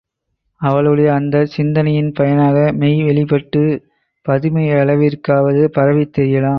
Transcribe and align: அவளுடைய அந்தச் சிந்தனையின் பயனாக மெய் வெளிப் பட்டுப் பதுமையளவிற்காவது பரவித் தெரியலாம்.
அவளுடைய 0.61 1.09
அந்தச் 1.13 1.53
சிந்தனையின் 1.55 2.11
பயனாக 2.11 2.71
மெய் 2.73 2.99
வெளிப் 3.03 3.27
பட்டுப் 3.27 3.77
பதுமையளவிற்காவது 4.25 5.63
பரவித் 5.77 6.13
தெரியலாம். 6.17 6.49